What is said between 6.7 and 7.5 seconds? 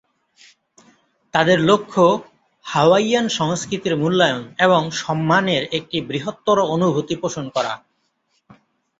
অনুভূতি পোষণ